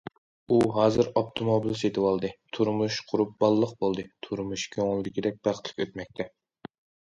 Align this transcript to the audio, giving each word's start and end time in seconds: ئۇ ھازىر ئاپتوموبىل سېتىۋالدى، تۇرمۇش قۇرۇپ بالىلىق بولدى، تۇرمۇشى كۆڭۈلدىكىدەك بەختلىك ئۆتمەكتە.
ئۇ 0.53 0.57
ھازىر 0.77 1.09
ئاپتوموبىل 1.19 1.77
سېتىۋالدى، 1.81 2.31
تۇرمۇش 2.57 2.97
قۇرۇپ 3.13 3.37
بالىلىق 3.45 3.77
بولدى، 3.87 4.09
تۇرمۇشى 4.29 4.75
كۆڭۈلدىكىدەك 4.79 5.41
بەختلىك 5.47 5.87
ئۆتمەكتە. 5.89 6.31